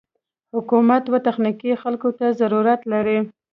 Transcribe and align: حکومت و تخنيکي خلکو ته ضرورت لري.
حکومت 0.55 1.03
و 1.09 1.13
تخنيکي 1.25 1.71
خلکو 1.83 2.09
ته 2.17 2.25
ضرورت 2.39 2.81
لري. 2.91 3.19